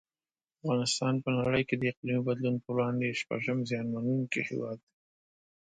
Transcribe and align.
افغانستان 0.59 1.13
په 1.23 1.29
نړۍ 1.37 1.63
کې 1.67 1.75
د 1.77 1.83
اقلیمي 1.91 2.21
بدلون 2.27 2.55
په 2.63 2.69
وړاندې 2.75 3.17
شپږم 3.21 3.57
زیانمنونکی 3.69 4.39
هیواد 4.49 4.77
دی. 4.85 4.93